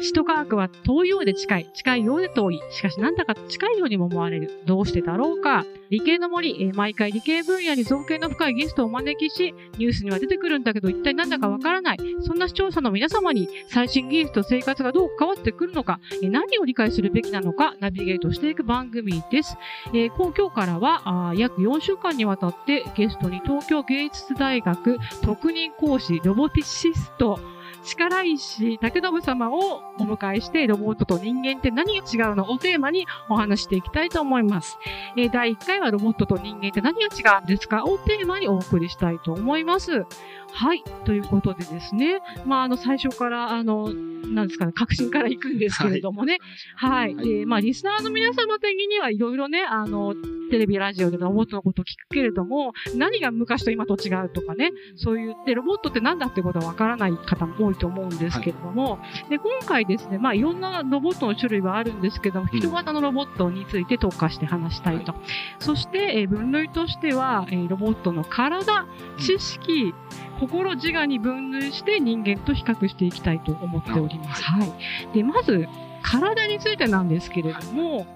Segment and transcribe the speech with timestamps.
[0.00, 2.60] 死と科学は遠いようで近い、近いようで遠い。
[2.70, 4.62] しかしなんだか近いようにも思われる。
[4.64, 5.64] どうしてだろうか。
[5.90, 11.98] 理系の森、毎回理系分野に造形の深いゲストをお招きし、ニュースには出てくるんだけど一体なんだかわからない。
[12.20, 19.56] そんな視聴者の皆様に最新技術と生活がどう関わってくるのか、何を理解するべきなのか、ナビゲートしていく番組です。
[19.94, 27.38] えー今日からは約4週間にわたってゲストに東京芸術大学特任講師ロボティシスト
[27.84, 32.50] 力石武信様をお迎えしてロボットと人間って何が違うの？
[32.50, 34.78] をテーマにお話していきたいと思います。
[35.16, 37.84] えー第1回はロボットと人間って何が違うんですか？
[37.84, 40.06] をテーマにお送りしたいと思います。
[40.52, 40.82] はい。
[41.04, 42.20] ということでですね。
[42.44, 46.38] まあ、あの、最初から、あの、なんですかね、革新から行くんですけれどもね。
[46.76, 47.16] はい。
[47.16, 50.14] で、まあ、リスナーの皆様的にはいろいろね、あの、
[50.50, 65.14] テレビ、ラジオでロボットのことを聞くけれども、何が昔と今と違うとかね、そういう、で、ロボットって何だってことはわからない方も多いと思うんですけれども、で、今回ですね、まあ、いろんなロボットの種類はあるんですけども、うん人型のロボットについて特化して話したいと。
[65.58, 68.86] そして、えー分類としては、えーロボットの体、
[69.18, 69.94] 知識、
[70.40, 74.42] 心自我に分類して人間と比較していきたいと思っております。
[74.42, 74.72] はい。
[75.14, 75.66] で、まず、
[76.02, 78.06] 体についてなんですけれども、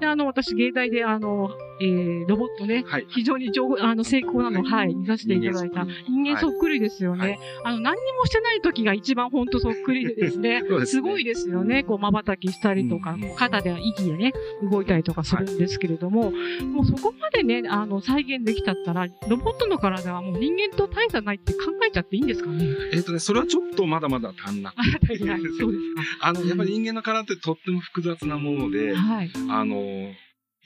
[0.00, 3.06] であの、私、芸大で、あの、えーロボットね、はい。
[3.08, 5.86] 非常に上あの成功なの、ははい、見させていただいた。
[6.08, 7.20] 人間そっくりですよね。
[7.20, 10.62] はいあの、何にもしてない時が一番本当そっくりで ですね。
[10.66, 11.82] すねすごいですよね。
[11.82, 14.32] こう、瞬きしたりとか、うん肩で息でね、
[14.70, 22.66] 動いたりとかするんですけれども、もうそこまでね、あの、再現できちゃったら、ロボットの体はもう人間と大差ないって考えちゃっていいんですかね？
[22.92, 25.18] えっ、とね、それはちょっとまだまだ足んなくあ、て。
[25.18, 25.84] そうです
[26.20, 29.30] あの、やっぱり人間の体ってとっても複雑なものでか。、はい。
[29.48, 30.12] あの、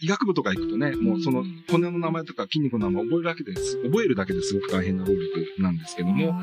[0.01, 6.35] 医学部とか行くとね、もうその骨の名前とか筋肉の名前覚えるだけです、覚えるだけですごく大変な労力なんですけども、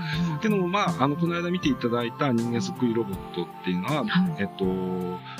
[0.41, 4.35] けどもまあ、あの、この間見ていただいた人間そっくりロボットっていうのは、はい。
[4.39, 4.65] えっと、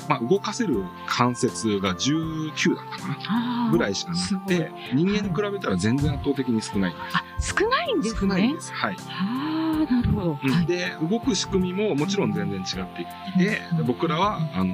[0.07, 3.69] まあ、動かせる関節が19だったかな？
[3.71, 8.15] ぐらいしかなくて、人間に比べたら全然圧倒的に少ないんであ、少ないんですす。
[8.15, 8.21] ね。
[8.21, 8.71] 少ないんです。
[8.73, 8.95] はい。
[9.09, 10.33] ああ、なるほど。
[10.35, 10.65] はい。
[10.65, 12.65] で、動く仕組みももちろん全然違っ
[12.95, 13.05] てい
[13.37, 14.73] て、うん僕らは、あの、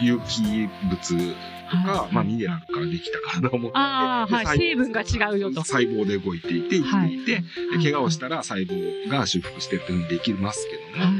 [0.00, 1.34] 有機物
[1.66, 4.58] とか、はいまあ、ミネラルからできた体を持っていて、はい。
[4.58, 5.62] 成分が違うよと。
[5.64, 7.46] 細胞で動いていて、生きていて、はい
[7.78, 11.12] で怪我をしたら細胞が修復してっていうふうにできますけども。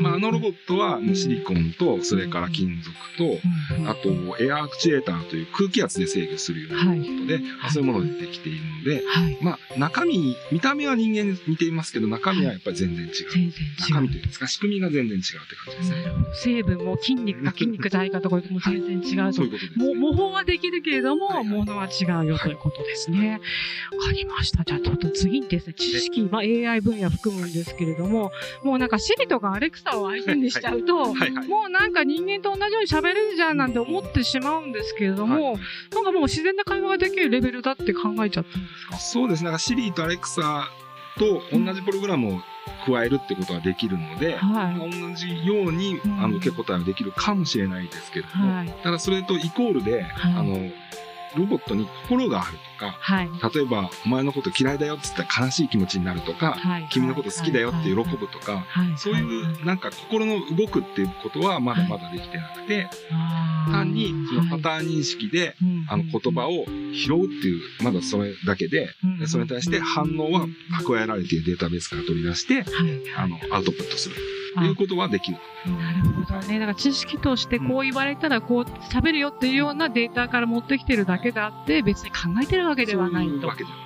[0.00, 3.24] まあ、あのロボットはシリコンと、それから金属と、
[3.78, 6.98] うんあと、エアアクチュエーターという空気圧で制御するようなはい。
[6.98, 9.38] ロボットで、まあそういうものでできているので、はい。
[9.40, 13.52] まあ、中身、見た目は人間に似ていますけど、中身はやっぱり全然違う。
[13.78, 14.14] 中身と。
[14.14, 15.96] いうんですか、仕組みが全然違うって感じですね。
[16.34, 19.94] 成分も筋肉が筋肉体かとかも全然違うとそういうことです、もね。
[19.94, 23.40] 模倣はできるけれども、ものは違うよということですね。
[23.98, 24.64] わ、かりました。
[24.64, 28.30] じゃあちょっと次にですね、知識、まあ AI 分野含むんですけれども、
[28.62, 31.14] もうなんか Siri とか Alexa を相手にしちゃうと。
[31.14, 35.62] もうなんか人間と同じように喋れるじゃんなんて思ってしまうんですけれども、はい
[35.92, 38.96] なんかもう自然な会話ができるレベルだって考えちゃってるんですか？
[38.98, 39.44] そうですね。
[39.46, 40.68] なんかシリーとアレクサ
[41.18, 42.40] と同じプログラムを
[42.86, 44.90] 加えるってことはできるので、はい。
[44.90, 48.68] 同じようにうんあの受け答えはできるかもしれないですけれども、はい。
[48.82, 50.70] ただそれとイコールで、はいあの、
[51.36, 53.28] ロボットに心があるとか、はい。
[53.54, 56.88] 例えば、お前のこと嫌いだよって言ったら悲しい気持ちになるとか、はい。
[56.90, 58.98] 君のこと好きだよって喜ぶとか、はい。
[58.98, 62.88] そういうなんか心の動くっていうことはまだまだできてなくて、
[63.70, 65.54] 単にそのパターン認識で、
[65.88, 68.88] あの言葉を拾うっていう、まだそれだけで、
[69.18, 70.46] でそれに対して反応は
[70.80, 72.64] 蓄えられているデータベースから取り出して、はい。
[73.16, 74.14] あの、アウトプットする。
[74.14, 75.38] ということはできる。
[75.66, 76.58] なるほどね。
[76.58, 83.76] だから知識としてこう言われたらこう喋るよっていうようなデータから持ってきてるだけであって別に考えてるわけではないとそういうわけでは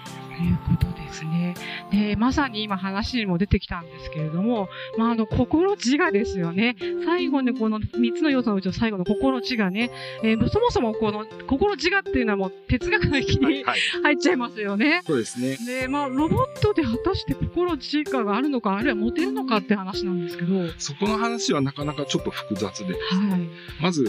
[0.44, 1.54] いうことですね。
[1.90, 4.68] で、まさに今話にも出てきたんですけれども、
[4.98, 6.76] まあ、あの、心自我ですよね。
[7.04, 9.90] 最後にこの3つの要素のうちの最後の心自我ね。
[10.22, 13.80] えーそもそもこの心自我っていうのはもう哲学の域にはい。
[14.02, 15.02] 入っちゃいますよね。
[15.06, 15.56] そうですね。
[15.66, 20.58] で、まあ、ロボットで果たして心自我があるのか、あるいは持てるのかって話なんですけど。
[20.58, 20.74] はい。
[20.78, 22.94] そこの話はなかなかちょっと複雑で、
[23.80, 24.04] まず、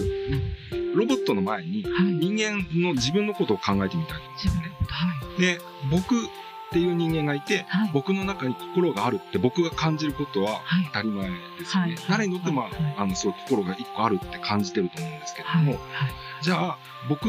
[0.95, 2.05] ロボットの前にはい。
[2.13, 4.51] 人間の自分のことを考えてみたいと思うんですね。
[4.51, 4.93] 自分のこと。
[4.93, 5.41] はい。
[5.41, 5.59] で、
[5.91, 6.15] 僕
[6.67, 7.91] っていう人間がいて、はい。
[7.93, 10.85] 僕の中に心があるって僕が感じることははい。
[10.87, 11.95] 当たり前ですよね。
[11.95, 15.63] はい誰にとっても、はいあの、そう心が一個あるって感じてると思うんですけれどはい。
[15.63, 15.81] も、はい。
[16.41, 16.77] じゃあ、
[17.09, 17.25] 僕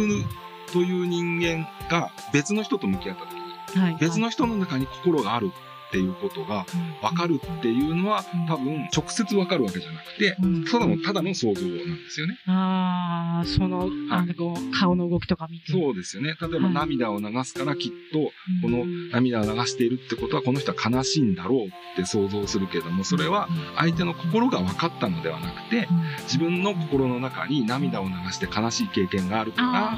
[0.72, 3.34] という人間が別の人と向き合った時
[3.76, 3.96] に、はい。
[4.00, 5.52] 別の人の中に心がある
[5.88, 6.66] っていうことが
[7.00, 10.36] 分かるっていうのは、多分直接分かるわけじゃなくて、
[10.70, 12.38] ただの、ただの想像なんですよね。
[12.46, 14.34] ああ、その、あの、
[14.78, 15.72] 顔の動きとか見て。
[15.72, 16.36] そうですよね。
[16.40, 18.32] 例えば涙を流すからきっと、
[18.62, 25.88] この涙を流しているってことは、この人は悲しいんだろうって想像するけども、それは相手の心が分かったのではなくて、
[26.24, 29.96] 自分の心の中に涙を流して悲しい経験があるから、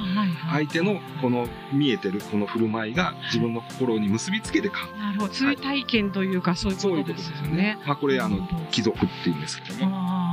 [0.53, 5.33] 相手のこの見えてるこの振る舞いが自分の心に結びつけて感なるほど。
[5.33, 7.79] 追体験というか、そういうことですよね。
[7.87, 8.39] まあこれ、あの、
[8.71, 10.31] 貴族って言うんですけども。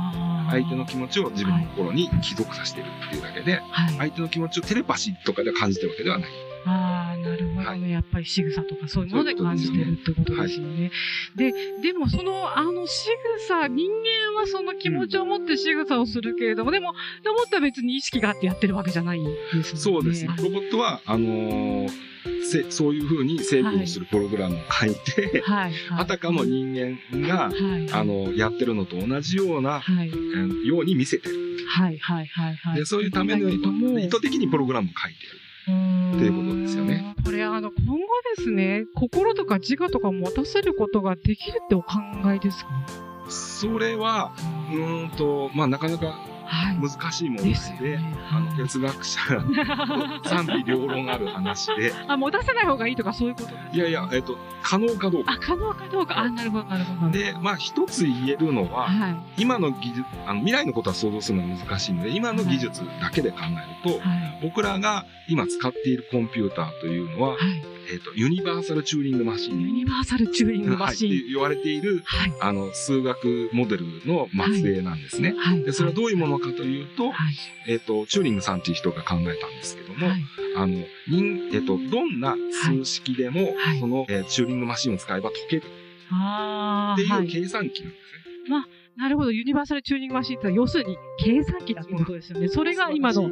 [0.50, 6.30] 相手の気持ちを自分の心に帰属させてるっていうだけで、はい、相手の気持ちをテレパシーとかで感じてるわけではない。
[6.64, 7.90] ああ、なるほどね、はい。
[7.90, 10.90] やっぱり仕草とかそういうもので感じてるってことですよね。
[11.36, 11.52] で、
[11.82, 13.08] でもその、あの仕
[13.46, 19.30] 草、人間はその気持ちを持って仕草をするけれども、うん、でも、でもったら別に意識があってやってるわけじゃないんで
[19.62, 19.78] すよね。
[19.78, 20.26] そうです。
[20.26, 22.08] ロボットは、あのー
[22.48, 30.10] せそういうふうに制御するプログラムを書いて、はい あたかも人間が、はい、あのやってるのと同じような、はい、
[30.66, 31.66] ように見せてる。
[31.68, 35.47] はいはいはいはい、でそういうための意図的にプログラムを書いてる。
[35.68, 37.14] っていうことですよね。
[37.24, 38.06] これあの今後
[38.36, 41.88] ですね、心とか自我とか持たせることができるってお考
[42.34, 42.70] えですか？
[43.28, 44.32] それは、
[44.72, 44.76] う
[45.06, 46.18] んと、まあなかなか
[46.80, 47.58] 難しいもので、はい
[48.30, 49.20] あの哲学者
[50.24, 51.92] 賛否両論ある話で。
[52.08, 55.32] あ、持たせない方がいいとかそういうこといやいや、えっと、可能かどうか。
[55.32, 56.18] あ、可能かどうか。
[56.18, 57.12] あ、なるほど、なるほど。
[57.12, 63.38] で、まあ一つ言えるのは、はい、今の技術、あの未来のことは想像するのは難しいので、今の技術だけで考
[63.84, 69.60] えると、はい、僕らが今使っているコンピューターというのは、はいえっ、ー、と、ユニバーサルチューリングマシン。
[69.60, 71.08] ユニバーサルチューリングマシン。
[71.10, 75.34] はい、って言われている、はい、あの、数学モデルの末裔なんですね。
[75.36, 77.12] はい、で、それはどういうものかというと、
[77.66, 80.06] えっ、ー、と、チューリングさんっていう人が考えたんですけども、
[80.56, 85.62] あの、人、えっ、ー、と、どんな数式でも、その、えー、チューリングマシンを使えば解ける。
[85.62, 88.50] っていう計算機なんですね。
[88.50, 89.30] まあなるほど。
[89.30, 92.48] ユニバーサルチューニングマシンって要するに計算機だってことですよね。
[92.48, 93.30] それが今の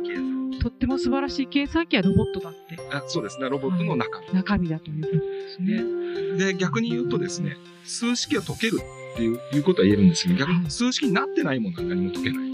[0.62, 2.78] とっても素晴らしい計算機はロボットだって。
[2.92, 3.48] あそうですね。
[3.48, 4.32] ロボットの中身。
[4.32, 6.52] 中身だということですね。
[6.52, 8.78] で、逆に言うとですね、数式は解ける
[9.14, 12.45] っていういうことは言えるんですけど、逆に数式になってないものは何も解けない。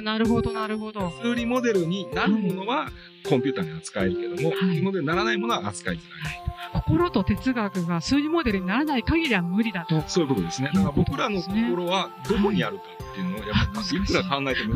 [0.00, 1.12] なるほど、なるほど。
[1.22, 2.88] 数理モデルになるものは
[3.28, 6.34] コンピューターに扱えるけども、はい、モデルにならないものは扱いづらい。
[6.38, 10.02] はい心と哲学が数字モデルにならない限りは無理だと。
[10.06, 10.70] そういうことですね。
[10.74, 14.74] だから僕らの心はどこにあるかっていうのを、やっぱりいくら考えても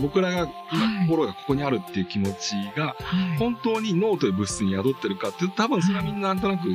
[0.00, 2.96] 僕らが今心がここにあるっていう気持ちが、
[3.38, 6.68] 本当に脳という物質に宿ってるかって多分それはみんななんとなく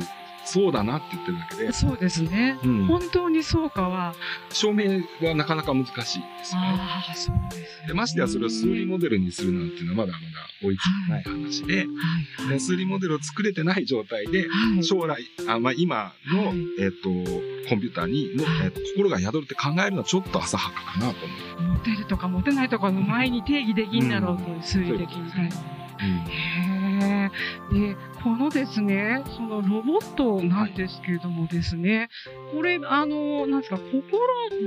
[0.44, 1.72] そうだなって言ってるだけで。
[1.72, 2.58] そうですね。
[2.62, 4.14] うん、本当にそうかは。
[4.50, 6.04] 証明はなかなか難しいで
[6.44, 6.60] すね。
[6.62, 7.94] ああ、そうです、ね、で。
[7.94, 10.24] ましてやそれを数理モデルにするなんていうのはまだまだ
[10.62, 11.86] 追いついてない話で、はい
[12.48, 17.08] で数理モデルを作れてない状態で、はい、将来、あまあ、今の、はい、えっ、と、
[17.68, 21.24] コンピューターにの、えーと、心が宿るって考えるのはちょっと浅はかかなと
[21.58, 21.72] 思う。
[21.74, 25.32] 持てるとか持てないとかの前に定義できんだろうと、うん、数理的に。
[26.00, 27.30] へ
[27.72, 32.08] で、このですね、そのロボットなんですけれどもですね、はい、
[32.56, 34.02] これ、あの、なんですか、心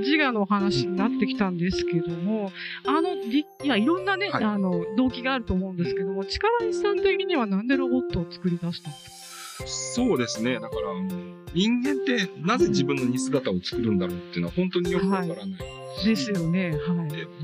[0.02, 2.52] 自我の話になってきたんですけども、
[2.86, 9.14] あの、いや、いろんなね、はい、あの、動機があると思うんですけども、力石さん的にはなんでロボットを作り出したんです
[9.58, 9.66] か？
[9.66, 10.54] そうですね。
[10.54, 10.72] だから、
[11.54, 15.36] 人間ってなぜ自分の似姿を作るんだろうっていうのは本当によくわからない。
[15.36, 16.70] はいですよね。
[16.70, 16.78] はい。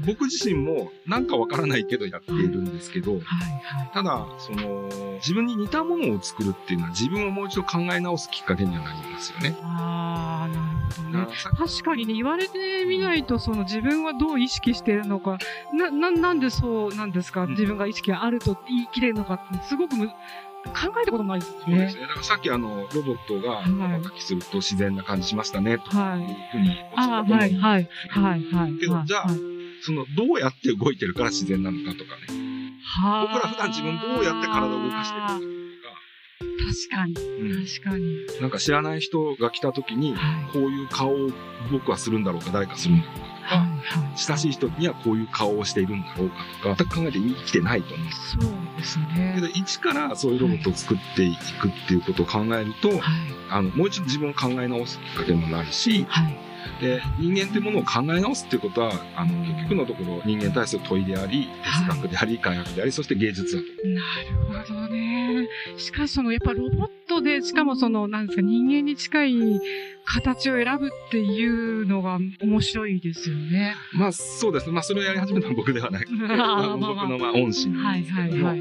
[0.06, 9.56] 僕自身もなんかわからないけどやっているんですけど、はいはい、ただ、その、自分に似たものを作るっていうのは自分をもう一度考え直すきっかけにはなりますよね。
[9.62, 11.34] ああ、なるほどね。
[11.56, 15.38] 確かにね、言われてみないと、その自分はどう意識してるのか、
[15.73, 20.11] な、な、なんでそうなんですか、自分が意識があると言い切れるのかって、すごくむ
[20.71, 21.59] 考えたことないですね。
[21.66, 22.02] そうですね。
[22.02, 23.64] だからさっきあの、ロボットが
[24.02, 25.85] 書きすると自然な感じしましたね、と。
[25.85, 25.88] い。
[25.88, 28.78] うふうにおっしゃったと思うんです、はい、はい、はい。
[28.78, 29.28] けど、じゃあ、
[29.83, 32.44] その、どうやって動いてるから自然なのかとかね。
[32.87, 35.63] は僕ら普段自分どうやって体を動かしてるのか。
[36.64, 38.40] 確かに、うん、確かに。
[38.40, 40.14] なんか知らない人が来た時に、
[40.52, 41.30] こういう顔を
[41.71, 43.35] 僕はするんだろうか、誰かするんだろうか。
[43.44, 48.09] か、はいはい、親しい人にはこういう顔をしているんだろうかとか、全く考えて生きてないと思う。
[48.12, 49.33] そうですね。
[49.37, 53.00] けど、一からそういうロボットを作っていくっていうことを考えると、はい、
[53.50, 56.38] あの、もう一度自分を考え直すきっかけにもなるし、はい
[56.80, 61.49] で人間っていうものを考え直すっていうことはあの結局のところ人間に対する問いであり
[61.88, 63.68] 哲学であり、科学でありそして芸術だと。
[63.88, 65.49] なるほどね。
[65.76, 69.61] しかしそのやっぱロボットでしかもそのなんですか人間に近い
[70.04, 73.75] 形を選ぶっていうのが面白いですよね。
[73.92, 74.73] まあそうですね。
[74.73, 76.06] まあそれをやり始めたのは僕ではない。
[76.11, 78.54] 僕のまあ恩師なんですけども。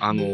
[0.00, 0.24] あの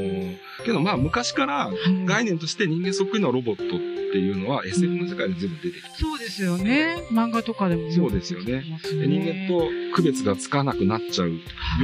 [0.64, 1.70] けどまあ昔から
[2.04, 7.06] 概念として人間そっくりのロボットっていうのは SF の世界で全部出てきて、そうですよね。
[7.10, 8.64] 漫画とかでもそうですよね。
[8.82, 11.36] で人間と区別がつかなくなっちゃうよ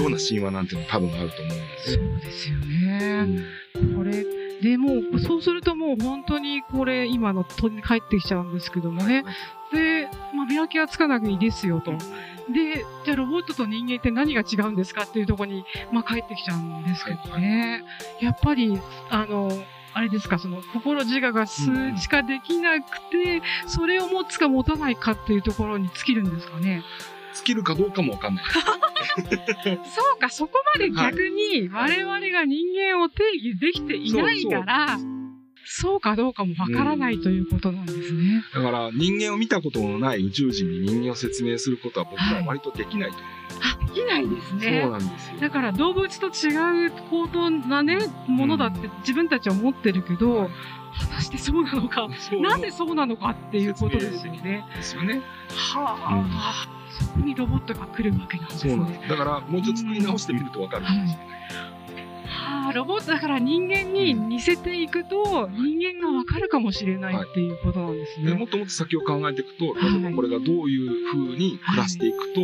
[0.06, 1.68] うな神話なんていうの多分あると思うので。
[1.84, 3.60] そうですよね。
[3.96, 4.24] これ、
[4.60, 9.24] でもう、そうするともう本当にこれ、今の鳥に帰ってきちゃうんですけどもね。
[9.72, 11.92] で、まあ、見分けはつかなくいいですよと。
[12.52, 17.84] で、じゃあロボットと人間って何が違うんですかっていうところに、まあ、帰ってきちゃうんですけどね。
[18.20, 19.50] やっぱり、あの、
[19.92, 26.82] あれですか、その心自我が数値化できなくて、それを持つか持たないかっていうところに尽きるんですかね？
[27.34, 28.44] 尽きるかどうかもわかんない。
[29.24, 29.30] そ
[30.16, 34.98] うか、そこまで逆に我々が人間を定義できていないから、
[35.64, 38.42] そうかどうかもわからないということなんですね。
[38.52, 43.30] だから人間を見たことのない宇宙人に人間を説明することは僕は割とできないと思う。
[43.62, 44.80] あ、できないですね。
[44.82, 45.40] そうなんですよ。
[45.40, 50.48] だから動物と違う高等なね、ものだって自分たちは思ってるけど、
[50.98, 52.08] 果たしてそうなのか、
[52.40, 54.64] なんでそうなのかっていうことですよね。
[54.74, 55.22] ですよね。
[55.74, 59.06] はあ、そこにロボットが来るわけなんですね。
[59.08, 61.18] だからもうちょっと作り直してみるとわかるかもしれない。
[62.50, 68.34] はあ、ロボットだから人間に似せていくと、人間がわかるかもしれないっていうことなんですね。
[68.34, 72.40] もっともっと先を考えていくと、例えばこれがどういうふうに暮らしていくと、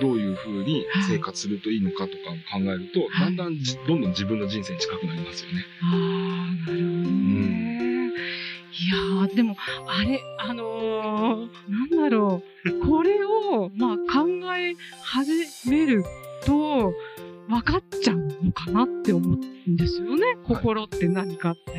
[0.00, 5.64] どういうふうに生活するといいのかとかを考えると、だんだんどんどん自分の人生に近くなりますよね。
[5.82, 7.66] ああ、なるほどね。
[8.78, 12.86] いやー、でも、あれ、あのー、なんだろう。
[12.86, 15.32] これを、まあ、考え始
[15.70, 16.04] める
[16.44, 16.92] と、
[17.48, 20.36] 分かっちゃうのかなって思うんですよね。
[20.44, 21.72] 心って何かって。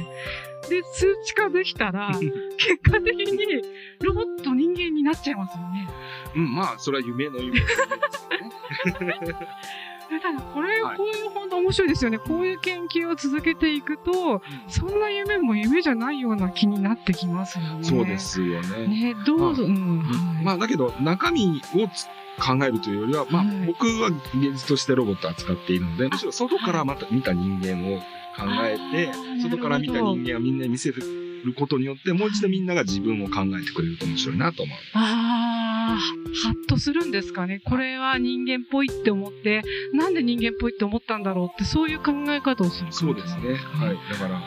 [0.70, 2.12] で、数値化できたら、
[2.58, 3.62] 結果的に
[4.02, 5.90] ロボット人間になっちゃいますよね。
[6.36, 9.20] うん、まあ、それは夢の夢ですね。
[10.10, 12.18] ただこれ、こういう本当面白いですよね。
[12.18, 17.84] こういう研究を続けていくと、そんな夢も夢じゃないような気になってきますよね。
[17.84, 18.88] そうですよね。
[18.88, 19.64] ね、どうぞ。
[19.64, 20.04] うん。
[20.44, 21.88] まあ、だけど、中身を
[22.40, 28.00] 考えるというよりは、まあ、僕は現実としてロボットを扱っているので、むしろ外からまた見た人間を
[28.38, 29.12] 考えて、
[29.42, 31.04] 外から見た人間をみんなに見せる
[31.58, 34.78] ことによって、もう一度みんなが自分を考えてくれると面白いなと思う。
[35.88, 37.62] ああ、ハッとするんですかね。
[37.66, 39.64] これは人間っぽいって思って、
[39.94, 43.56] なんで人間っぽいって思ったんだろうって、そういう考え方をするそうですね。
[43.56, 43.98] はい。
[44.12, 44.42] だから、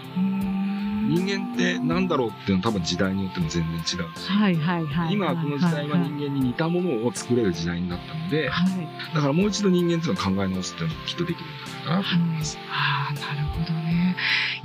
[1.11, 3.99] 人間って何だろうっていうのは多分時代によっても全然違うし、
[4.31, 12.59] はいはいはい、今この時代は人間に似たものを作れる時代になったので、はい、だからもう一度人間っていうのを考え直すっていうのもきっとできるんじゃないかなと思います。
[12.71, 14.17] ああ、なるほどね。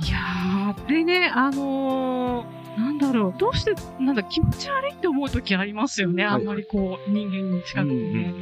[0.06, 6.24] いやでね、あのー、なんだろう、どうして、なんだ、気持ち悪いって思う時ありますよね。
[6.24, 8.34] あんまりこう、人間に近くてね。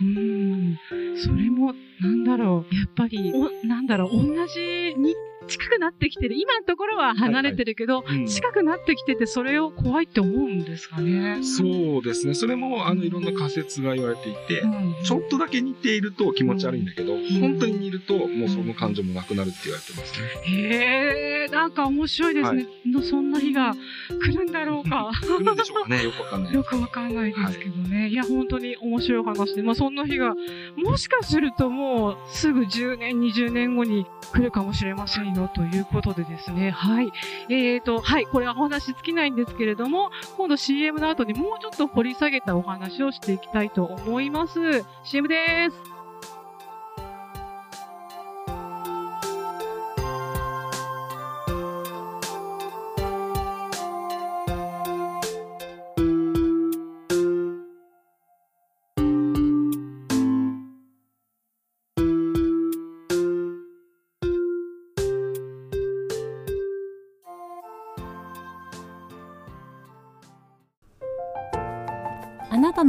[0.00, 5.14] うん、うん、それも、なんだろう、やっぱり、おなんだろう、同じに
[5.46, 6.36] 近くなってきてる。
[6.36, 11.42] 今のところは離れてるけど、はいはいうん、近くなってきてて、それを怖いって思うんですかね。
[11.42, 12.34] そうですね。
[12.34, 20.28] それも、あの、いろんな仮説が言われていて、うん、ちょっとだけ似ていると気持ち悪いんだけど、うん、本当に似ると、もうその感情もなくなるって言われてますね。
[20.44, 22.66] へえ、なんか面白いですね。
[22.94, 23.74] はい、そんな日が
[24.08, 25.10] 来るんだろうか。
[25.22, 26.02] 来るんでしょうかね。
[26.04, 26.54] よくわかんない。
[26.54, 28.00] よくわかんないですけどね。
[28.02, 30.34] はい、いや、本当に面白い話で、まあそんな日が、
[30.76, 36.70] もしかするともうすぐ10年、20年後に来るかもしれませんよということでですね。
[36.70, 37.12] はい。
[37.48, 38.26] えーと、はい。
[38.26, 44.84] これはお話尽きないんですけれども、今度 CM の後にもうちょっと掘り下げたお話をしていきたいと思います。
[45.04, 45.99] CM です。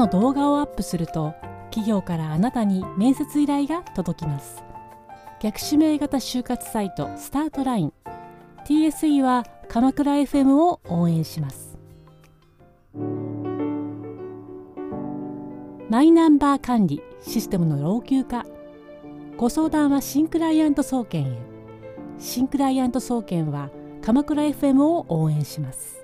[0.02, 4.64] の動画をアップすると企業からあなたに面接依頼が届きます。
[5.40, 7.94] 逆指名型就活サイトスタートライン。
[8.66, 11.78] TSE は鎌倉 FM を応援します。
[15.90, 18.46] マイナンバー管理システムの老朽化。
[19.38, 21.38] ご相談は新クライアント総研へ。
[22.18, 23.70] 新クライアント総研は
[24.02, 26.01] 鎌倉 FM を応援します。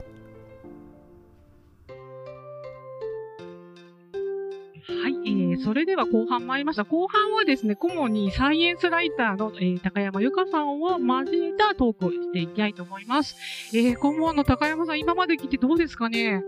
[5.67, 6.86] それでは後半参りました。
[6.86, 13.36] 後半はですね、顧問にサイエンスライターの、えー、高山由香さんを交えたトークをしていきたいと思います。
[13.75, 16.41] えー、顧問の高山さん、今まで聞いてどうですかね？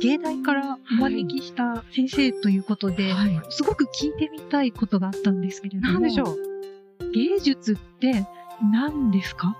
[0.00, 5.92] 芸大からお招きした先生ということで、はい、すごく聞いてみたいことがあったんですけれども。
[5.92, 7.10] 何でしょう？
[7.12, 8.26] 芸術って
[8.62, 9.56] 何ですか？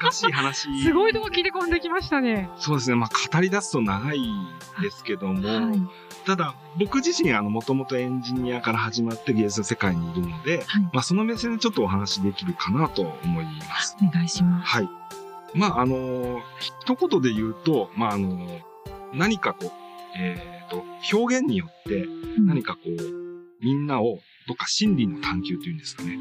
[0.00, 0.68] 難しい話。
[0.82, 2.50] すごいとこ切り込んできましたね。
[2.56, 2.96] そうですね。
[2.96, 4.20] まあ、語り出すと長い
[4.82, 5.80] ですけども、はい。
[6.26, 10.82] ただ、僕自身、あの、もともとエンジニアから始まって芸術の世界にいるので、はい。
[10.92, 13.96] まあ、その目線でちょっとお話できるかなと思います。
[14.02, 14.68] お願いします。
[14.68, 14.88] はい。
[15.54, 18.46] まあ、あの、一言で言うと、まあ、あの、
[19.12, 19.72] 何かこう、
[20.16, 26.18] えっ、と、表現によってうん何かこう、みんなをどっか真理の探求というんですかね。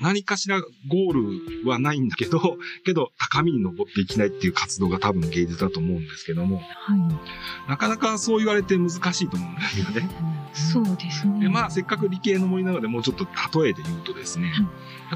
[0.00, 7.68] 何かしらゴールはないんだけど、 けど高みに登っていきないっていう活動が多分芸術だと思うんですけども、はい。
[7.68, 10.10] なかなかそう言われて難しいと思うんですよね。
[10.54, 11.40] そうですね。
[11.40, 13.26] で、まあ、せっかく理系の森なので、もうちょっと
[13.60, 14.52] 例えで言うとですね、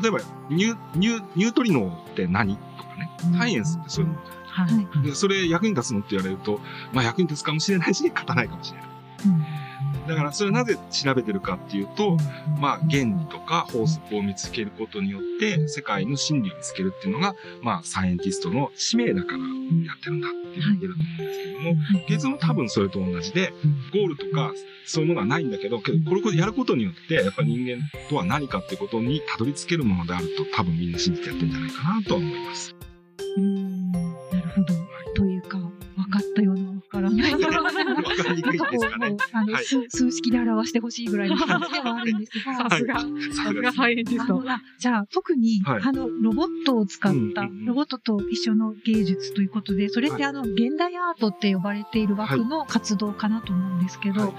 [0.00, 2.56] 例えばニュ、ニュ、ニュートリノって何？
[2.56, 4.16] とかね、サイエンスってそういうの。
[4.16, 4.68] はは
[5.00, 5.02] い。
[5.02, 6.60] で、それ役に立つのって言われると、
[6.92, 8.88] まあ役に立つかもしれないし、勝たないかもしれない。
[10.08, 12.16] だから、それなぜ調べてるかっていうと、
[12.58, 23.52] まあ、原理とか法則を見つけることによって、世界の真理を見つけるっていうのが、まあ、サイエンティストの使命だからやってるんだって言ってると思うんですけども、はい芸術も多分それと同じで、
[23.92, 24.52] ゴールとか、
[24.84, 32.74] そういうものはないんだけど、けど、これをやることによって、やっぱり人間とは何かっていうことにたどり着けるものであると、多分みんな信じてやってるんじゃないかなとは思います。
[33.36, 33.92] うん。
[33.92, 34.74] なるほど。
[35.14, 35.31] とい
[36.92, 37.10] から。
[37.10, 37.32] ない。
[37.32, 39.16] わかりにくいですかね。
[39.32, 39.64] あの、はい。
[39.64, 42.54] 数数式で表してほしいぐらいの感じではあるんですが。
[42.70, 43.06] さすが、さ
[43.48, 44.44] すがサイエンティスト。
[44.78, 45.82] じゃあ、特に、はい。
[45.82, 54.34] あの、ロボットを使った、ロボットと一緒の芸術ということで、それってはあの、現代アートって呼ばれている枠の活動かなと思うんですけど、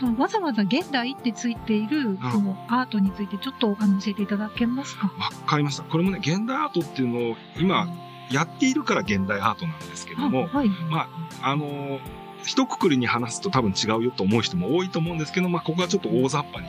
[0.00, 5.06] そのわざわざ現代ってついている、そのアートについてちょっとあの教えていただけますか？
[5.06, 5.84] わかりました。
[5.84, 7.86] これもね、現代アートっていうのを今
[8.30, 10.68] やっているから現代アートなんですけども、はい。
[10.90, 11.08] ま
[11.42, 16.68] あ、あのー一括りに話すと多分違うよと思う人も多いと思うんですけど、まあ、ここはちょっと大雑把に。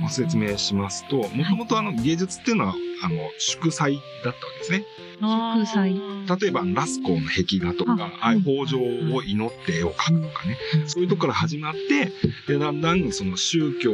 [0.00, 4.84] ご説明しますと、もともとあの芸術っていうのは、あの、祝祭だったわけですね。
[5.20, 5.94] 祝祭。
[6.40, 10.56] 例えば、ラスコーの壁画とか、あああいう豊穣を祈って絵を描くとかね、
[10.86, 12.12] そういうとこから始まって、
[12.46, 13.92] で、だんだんその宗教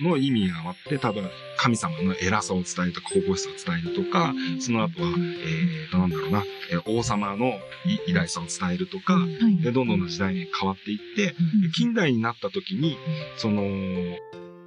[0.00, 9.62] の意味が変わって、多分神様の偉さを伝えるとか、神々しさを伝えるとか、その後は、えーと、なんだろうな、えー王様のい偉大さを伝えるとか、はい。
[9.62, 11.34] で、どんどんの時代に変わっていって、
[11.64, 12.96] うん近代になった時に、
[13.36, 13.62] その、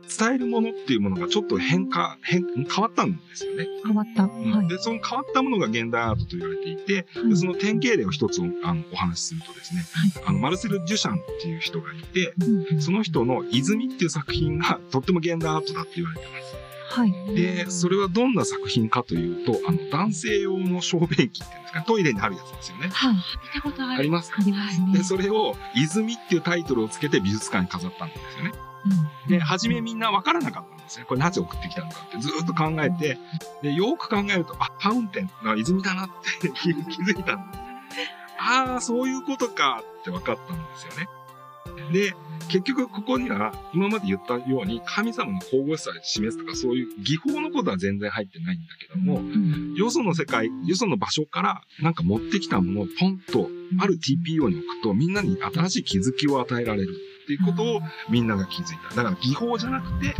[0.07, 3.67] 伝えるものっていうものがちょっと変化、変、変わったんですよね。
[3.85, 4.23] 変わった。
[4.23, 4.67] はい。
[4.67, 16.67] で、その変わったものが現代アートと言われていて、はいでその典型例を一つあのお話しするとですね、はいあの、マルセル・デュシャンっていう人がいて、うんその人の泉っていう作品が とっても現代アートだって言われてます。
[16.89, 17.35] はい。
[17.35, 22.89] で、それはどんな作品かというと、あの、男性用の小便器っていうんですか、トイレにあるやつですよね。
[22.91, 23.13] はい。
[23.13, 23.19] 見
[23.53, 24.37] たことありますか？
[24.41, 24.93] ありますね。
[24.93, 28.66] で、それを、泉っていうタイトルをつけて美術館に飾ったんですよね。
[28.91, 31.05] うんで、初めみんなわからなかったんですね。
[31.07, 33.17] これなぜ送ってきたのかってずーっと考えて、
[33.61, 36.09] で、よく考えると、あ、ファウンテン、あ泉だなっ
[36.41, 37.67] て気気づいたんです。
[38.39, 41.09] ああ、そういうことかって分かったんですよね。
[41.91, 42.13] で、
[42.47, 56.95] 結局ここには今まで言ったように神様の神々しさを示すとかそういう技法のことは全然入ってないんだけども、うんよその世界、よその場所からなんか持ってきたものをポンとある TPO に置くとみんなに新しい気づきを与えられる
[57.27, 58.95] っていうことをみんなが気づいた。
[58.95, 60.15] だから技法じゃなくて、はい。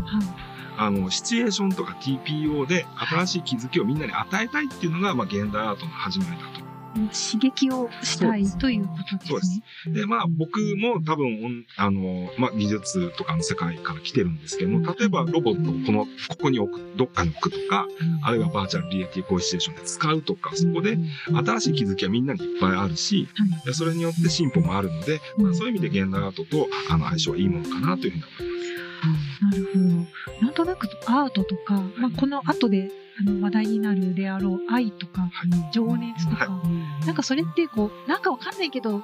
[0.77, 6.66] あの、シチュエーションとか TPO で新しい気づきをみんなに与えたいっていうのが、まあ、現代アートの始まりだと。
[7.07, 10.01] 刺激をしたいということですそうで。
[10.01, 17.87] で、まあ、僕も多分、あの、まあ、技術とかの世界から来てるんですけども、例えばロボットをこの、ここに置く、どっかに置くとか、
[18.23, 20.97] あるいはバーチャルリアリティコイシチュエーションで使うとか、そこで
[21.45, 23.27] 新しい気づきはみんなにいっぱいあるし、
[23.65, 28.67] はそれによって進歩もあるので、まあ、そういう意味で現代アートとあの相性はいいものかなというふうに思います。
[29.41, 29.79] なるほ
[30.41, 30.45] ど。
[30.45, 35.29] なんとなくアートとか、まあ、この後であの話題になるであろう愛とか、はい
[35.71, 36.61] 情熱とか、
[37.05, 39.03] なんかそれってこう、なんかわかんないけど、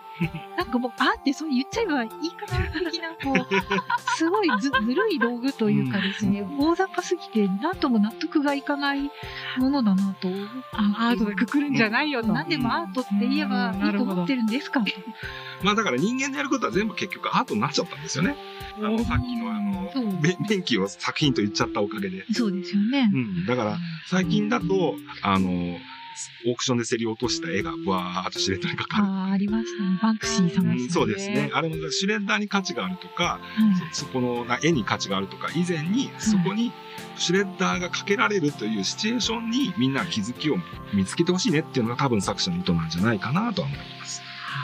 [0.58, 3.47] なんかもう、あーってそう言っちゃえばいいかな的な、こう、
[4.17, 9.12] すごいずずるい道具というかですね、大雑把すぎて、なんとも納得がいかない
[9.58, 10.30] ものだなと。
[10.73, 12.34] あアートでくくるんじゃないよと。
[12.34, 14.91] なんでもアートって言えばいいと思ってるんですかと。
[15.63, 18.36] まあだから人間でやることは全部結局アートになっちゃったんですよね。
[18.78, 19.72] あの、さっきのあの、
[20.48, 22.26] 便器を作品と言っちゃったおかげで。
[22.34, 23.17] そうですよねう。
[23.17, 23.46] ん。
[23.46, 25.78] だから、最近だと、あの、
[26.46, 29.04] オークションで競り落とした絵がわーっとシュレッダーにかかる。
[29.04, 30.00] ああ、ありましたね。
[30.02, 30.89] バンクシーさんうんですね。
[30.91, 31.50] そうですね。
[31.54, 33.39] あれもシュレッダーに価値があるとか、は
[33.91, 36.72] いそそこのな絵に価値があるとか以前に、そこに
[37.17, 40.58] シュレッダーがかけられるというシチュエーションにみんな気づきを
[40.93, 44.22] 見つけてほしいねっていうのが多分作者の意図なんじゃないかなとは思います。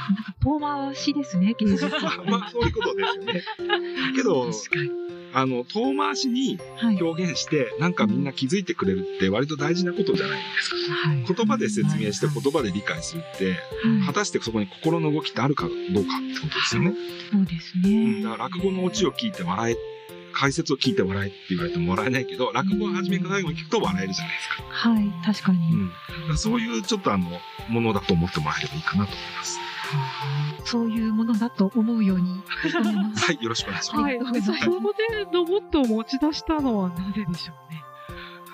[0.10, 1.86] なんか遠回しですね、芸術。
[2.26, 3.44] まあ、そういうことですよね。
[4.16, 5.09] けど、確かに。
[5.34, 6.60] あの、遠回しに
[7.00, 10.76] 表現して、なんかみんな気づいてくれるって割と大事なことじゃないですか。
[11.10, 13.56] はい、言葉で説明して言葉で理解するって、
[14.06, 16.94] 果たしてそこに心の動きってあるかどうかってことですよね。
[17.32, 17.90] そうですね。
[17.90, 19.78] うん、だから落語のオチを聞いて笑え
[20.34, 24.64] 解説を聞いて笑えって言われても笑えないけど、落語を初めから最後に聞くと笑えるじゃないですか。
[24.64, 25.60] はい、確かに。
[26.30, 27.30] うん、そういうちょっとあの、
[27.70, 29.60] ものだと思ってもらえればいいかなと思います。
[30.66, 32.30] そういうものだと思うように
[33.16, 34.02] はい、よろしくお願いします。
[34.02, 37.84] はい、そこでロボットを持ち出したのはなぜでしょうね。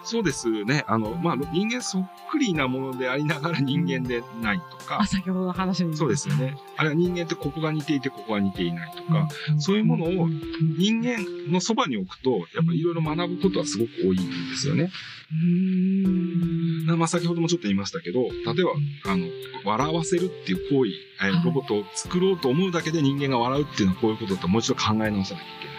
[0.06, 0.86] そうですね。
[0.88, 5.02] あの、まあ、人間そっくりなものでありながら人間でないとか。
[5.02, 5.98] あ、先ほどの話に。
[5.98, 6.56] そうですよね。
[6.78, 10.30] あるいは人間ってここが似ていてここが似ていないとか、うん、そういうものを
[10.78, 14.92] 人間のそばに置くと、やっぱりいろいろ学ぶことはすごく多いんですよね。
[15.32, 16.55] うん
[16.86, 18.32] まあ、先ほどもちょっと言いましたけど、例え
[18.64, 19.28] ば、あの、
[19.64, 25.76] 笑わせるっていう行為、えロボットを作ろうと思うだけで人間が笑うっていうのはこういうことだともう一度考え直さなきゃいけない。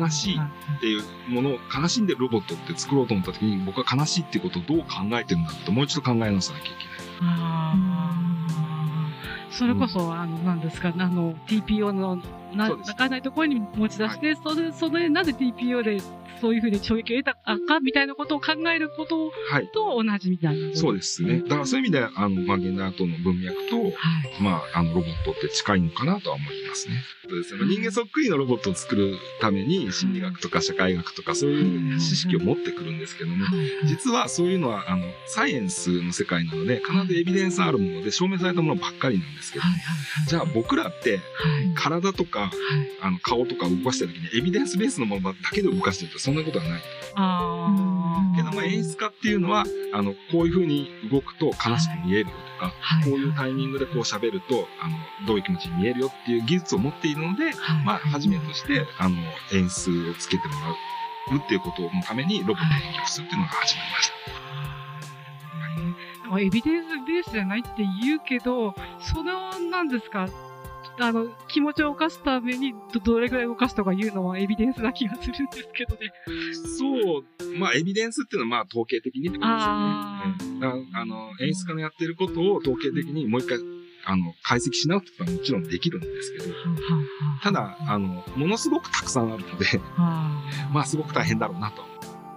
[0.00, 6.94] 悲しいっていうもの、悲しんでるロボットって作ろうと思った時に、僕は悲しいっていうことをどう考えてるんだってもう一度考え直さなきゃいけない。
[9.50, 12.20] それこそ、うん、あの、なんですか、あの、TPO の
[12.56, 16.00] な、泣かないところに持ち出して、はい、それ、それ、なぜ TPO で
[16.40, 19.32] そういうふうに衝撃を得たかみたいなことを考えること
[19.72, 21.40] と同じみたいな、はい、そうですね。
[21.40, 23.92] だからそういう意味で、あの、まあ、現代アートの文脈と、はい、
[24.40, 27.02] まあ、あの、ロボットって近いのかなとは思いますね。
[27.26, 27.64] そうですね。
[27.64, 33.46] 人間そっくりのロボットを作るために、心理学とか社会学とかそういう知識を持ってくるんですけども、
[33.86, 39.64] 実はそういうのは、あの、サイエンスの世界なので、必ずエビデンスあるもので証明されたものばっかりなんですけど、
[40.28, 41.20] じゃあ僕らって、
[41.74, 42.43] 体とか、
[43.00, 46.82] あの、顔とか動かしてる時にエビデンスベースのものだけで動かしてるとそんなことはない。
[47.16, 59.16] あけども演出家っていうのは、あの、こういう風に動くと悲しく見えるよとか、はい、こういうタイミングでこう喋ると、あの、どういう気持ちに見えるよっていう技術を持っているので、はい、まあ、はじめとして、あの、
[59.52, 64.14] 演出をつけてもらうっていうことのためにロボットを研究するっていうのが始まりました。
[66.40, 67.70] エビデンスベースじゃないって
[68.02, 70.28] 言うけど、それは何ですか？
[70.98, 76.12] あの、気持ちを動かすためにど、どれぐらい動かすとかいうのはエビデンスな気がするんですけどね。
[76.78, 77.24] そう。
[77.58, 80.84] まあ、エビデンスっていうのは、まあ、統計的にってことですよね。
[80.94, 83.58] ああの、演出家のやってることを統計的にもう一回、
[84.06, 86.54] あの、解析し直すことはもちろんできるんですけど、
[87.42, 89.66] ただ、あの、ものすごくたくさんあるので、
[90.72, 91.82] まあ、すごく大変だろうなと。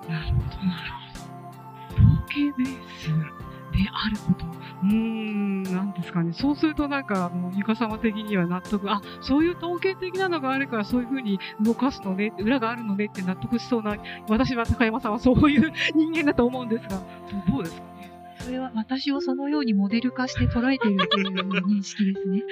[0.10, 2.08] なるほど、なるほど。
[2.08, 4.46] 統計ベースであること。
[4.84, 6.34] うーん、なんですかね。
[6.34, 13.98] そうするとなんか、もう、ゆか様的には納得、あ、そういう統計的なのがあるからそういうふうに動かすのね、裏があるのねって納得しそうな、
[14.30, 17.02] 私は高山さんはそういう人間だと思うんですが、
[17.50, 18.12] どうですかね。
[18.40, 21.28] それは私をそのようにモデル化して捉えているという
[21.66, 22.44] 認識ですね。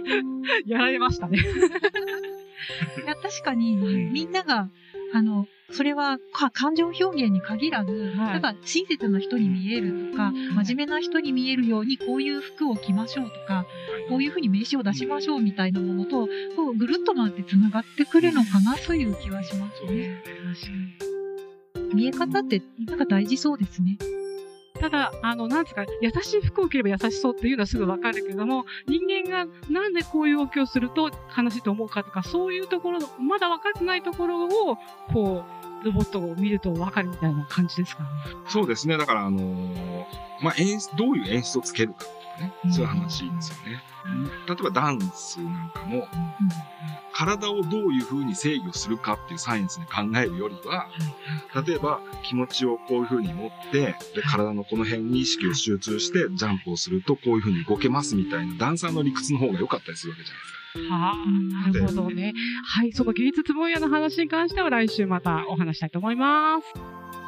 [0.66, 1.38] やられましたね。
[1.38, 4.68] いや確かに、みんなが、
[5.12, 6.18] あの、それは
[6.52, 13.66] 感情表現に限らず、はい、例えば親切な人に見えるとか、真面目な人に見えるようにこういう服を着ましょうとか、
[14.08, 20.22] こういうふうに名刺を出しましょうみたいなものと、こうぐるっと回って繋がってくるのかなという気はしますね。
[21.92, 23.98] 見え方ってなんか大事そうですね。
[24.76, 34.76] ただ、あの、なんつうか、優しい服を着れば優しそうっていうのはすぐわかるけども、人間がなんでこういう動きをすると悲しいと思うかとか、そういうところ、まだ分かってないところを、
[35.12, 35.44] こ
[35.82, 38.08] う、ロボットを見ると分かるみたいな感じですかね。
[38.48, 38.96] そうですね。
[38.96, 40.04] だから、あのー、
[40.42, 42.04] まあ、演出、どういう演出をつけるか
[42.38, 43.82] ね、そういう話ですよね。
[44.48, 46.06] 例えばダンスなんかも、
[47.12, 50.88] 体をどういうふうに制御するかっていうサイエンスに考えるよりは、
[51.66, 60.56] 例えば気持ちをこういうふうに持って、で体のこの辺に意識を集中してジャンプをするとこういうふうに動けますみたいなダンサーの理屈の方が良かったりするわけじゃないですか。
[60.94, 62.34] はあ、なるほどね。
[62.64, 67.25] はい、その芸術分野の話に関しては来週またお話したいと思います。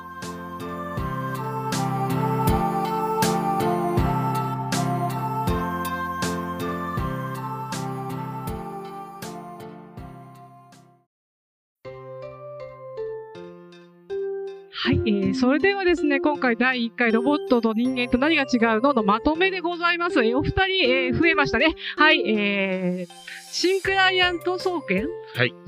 [15.41, 18.93] それではですね、今回第1回ロボットと人間と何が違うの？
[18.93, 20.19] のまとめでございます。
[20.25, 21.77] えー、お二人、えー、増えましたね。
[21.97, 23.13] はい、えー、
[23.53, 25.07] 新クライアント総研？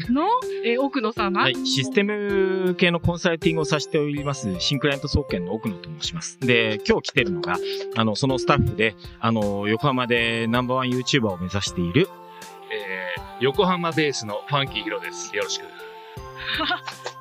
[0.08, 1.54] の、はい、えー、奥野様、はい。
[1.66, 6.40] システム系のコンサルティングをさせております、新クライアント総研の奥野と申します。
[6.40, 7.56] で、今日来てるのが、
[7.96, 12.08] あの、そのスタッフで、あの、横浜でナンバーワン YouTuber を目指している、
[12.72, 15.34] えー、横浜ベースのファンキーヒロです。
[15.36, 15.64] よろしく。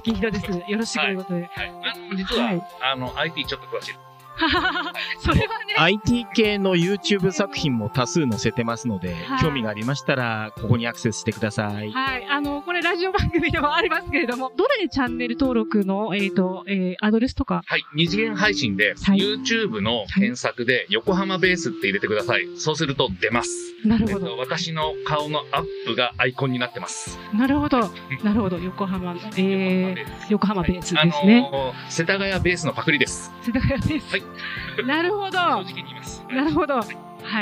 [0.00, 0.50] 最近ひろです。
[0.50, 1.44] よろしくということで。
[1.52, 1.70] はい。
[1.72, 4.09] はい、実は、はい、あの、IT ちょっと詳しい。
[5.20, 5.74] それはね。
[5.76, 11.90] IT 系の YouTube 作品も多数載せてますので、はい興味がありましたら、ここにアクセスしてください。
[11.90, 12.26] はい。
[12.28, 17.62] あの、これラジオ番組でもありますけれども、どれでチャンネル登録の、えっ、と、えーアドレスとか？
[17.66, 17.84] はい。
[17.94, 22.46] 二次元配信で、はい YouTube の検索で、横浜ベースって入れてください。
[22.56, 23.50] そうすると出ます。
[23.78, 24.36] えっと、なるほど。
[24.36, 27.18] 私の顔のアップがアイコンになってます。
[27.32, 27.80] なるほど。
[28.22, 28.58] なるほど。
[28.58, 29.96] 横浜、えー、
[30.28, 31.40] 横浜ベースあですね。
[31.42, 33.32] のー世田谷ベースのパクリです。
[33.42, 34.12] 世田谷ベース。
[34.12, 34.22] はい
[34.86, 35.38] なるほど。
[35.38, 36.24] 正直に言います。
[36.28, 36.74] なるほど。
[36.74, 36.82] は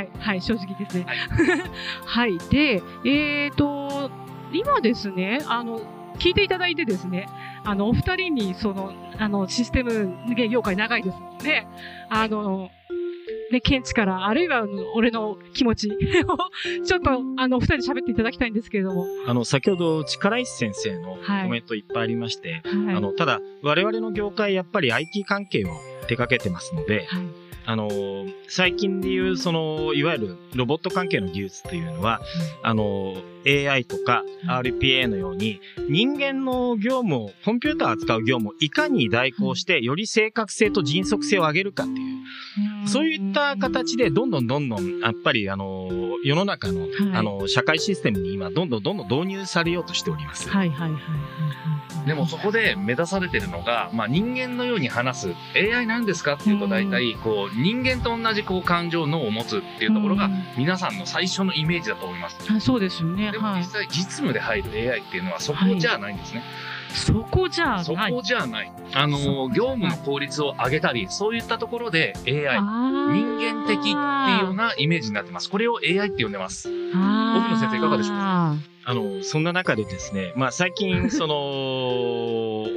[0.00, 1.06] い、はい、正直ですね。
[1.06, 1.18] はい
[2.04, 2.38] はい。
[2.50, 4.10] で、えっ、と、
[4.52, 5.80] 今ですね、あの、
[6.18, 7.28] 聞いていただいてですね、
[7.64, 10.14] あの、お二人に、その、あの、システム
[10.50, 11.66] 業界長いですので、
[12.08, 12.70] あの、
[13.50, 15.94] ね、見地から、あるいは、あの俺の気持ちを、
[16.84, 19.06] ちょっと、あの、お二人で喋っていただきたいんですけれども。
[19.26, 22.96] あの、先ほど力石先生のはいコメントいっぱいありまして、はい。
[22.96, 25.68] あの、ただ、我々の業界やっぱり IT 関係を
[26.08, 27.22] 手掛けてますので、はい。
[27.66, 27.90] あの、
[28.48, 32.22] 最近でいう、その、いわゆるロボット関係の技術というのは、
[32.62, 33.14] あの、
[33.46, 45.88] AI とか RPA のように、人間の業務を、コンピューターを扱う業務をいかに代行して、より正確性と迅速性を上げるかっていう、そういった形で、どんどんどんどん、やっぱり、あの、
[46.24, 50.48] 世の中の、はいあの、社会システムに今、どんどんどんどん導入されようとしております。
[50.48, 51.00] はいはいはい。
[52.06, 62.36] でもそこで目指されてるのが、まあ、人間のように話す AI なんですかっていうと大体こう人間と同じこう感情脳を持つっていうところがうん皆さんの最初のイメージだと思います。
[62.50, 63.27] あそうですよね。
[63.32, 63.60] でもはい。
[63.60, 66.42] 実際実務で入る AI っていうのはそこじゃないんですね。
[66.94, 68.12] そこじゃそない。
[68.12, 68.72] こじゃない。
[68.94, 75.50] あの業務の効率を上げたりそういったところで AI 人人間的っていうようなイメージになってます。
[75.50, 76.68] これを AI って呼んでます。
[76.68, 78.54] 奥野先生いかがでしょうか？
[78.84, 81.34] あの、そんな中でですね、まあ最近、その、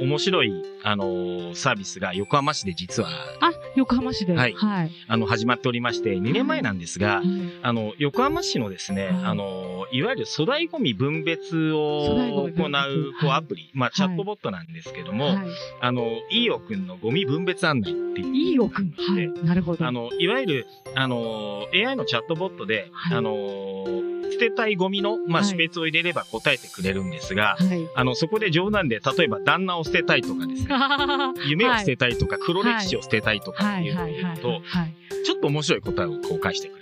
[0.00, 0.52] 面白い、
[0.82, 3.08] あの、サービスが横浜市で実は、
[3.40, 4.34] あ、横浜市で。
[4.34, 4.90] はいはい。
[5.08, 7.26] あの、始まっておりまして、2年前なんですがは、い
[7.62, 15.36] あの、横浜市のですね、はいあの、いわゆる粗大ゴミ分別を行う、こう、はいアプリ、まあ、チャットボットなんですけども、はい。
[15.80, 18.34] あの、いいおくんのゴミ分別案内っていう。
[18.34, 18.92] いいおくん。
[18.96, 19.46] はい。
[19.46, 19.86] なるほど。
[19.86, 27.88] あの、いわゆる、あの、AI のチャットボットで、はいあの、捨てたいゴミの、まあ、はい種別を入れれば答えてくれるんですが、はい。
[27.94, 30.74] あの、そこで冗談で、例えば旦那を捨てたいとかですね、
[31.48, 33.82] 夢を捨てたいとか、黒歴史を捨てたいとかはい。
[33.82, 34.06] っていうのを。
[34.06, 34.94] 言うと、はい。
[35.24, 36.81] ちょっと面白い答えをこう返してくれ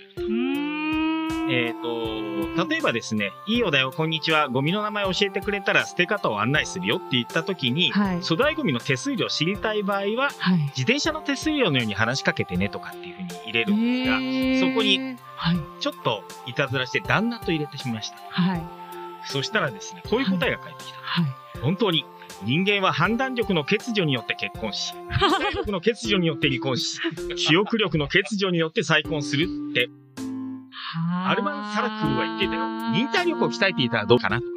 [1.53, 8.21] えっ、と、例えばですね、いいよだよ、こんにちは、ゴミの名前を教えてくれたら捨て方を案内するよって言った時に、はい。
[8.21, 10.59] 粗大ゴミの手数料を知りたい場合は、はい。
[10.69, 15.57] 自転車の手数料のように話しかけてねとかっていうふうに入れるんですが、えーそこに、はい。
[15.81, 18.17] ちょっといたずらして旦那と入れてしまいました。
[18.29, 18.63] はい。
[19.25, 20.99] そそしたらですね、こういう答えが返ってきた。
[20.99, 21.25] はい。
[21.61, 22.05] 本当に、
[22.43, 26.99] 人間は判断力の欠如によって結婚し、 体力の欠如によって離婚し、
[27.37, 29.89] 記憶力の欠如によって再婚するって、
[31.27, 32.67] アルマン・サラクーは言ってたよ。
[32.91, 34.49] 忍耐力を鍛えていたらどうかなとか。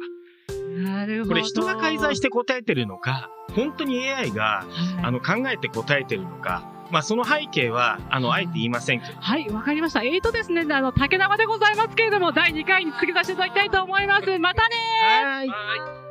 [0.83, 1.29] なるほど。
[1.29, 4.65] これ人が介在して答えてるのか、本当に AI が、は
[5.01, 10.03] いあの、考えて答えてるのか、まあその背景は、あの、あえて言いませんけど、はい、わかりました。
[10.03, 14.39] えーとですね、あの、竹玉でございますけれども、第2回に続けさせていただきたいと思います。
[14.39, 15.47] またねーはい。
[15.47, 16.04] はい